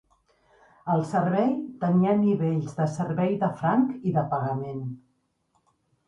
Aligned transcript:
El 0.91 1.01
servei 1.09 1.51
tenia 1.83 2.15
nivells 2.21 2.73
de 2.79 2.87
servei 2.93 3.35
de 3.43 3.49
franc 3.59 3.91
i 4.13 4.15
de 4.17 4.23
pagament. 4.33 4.81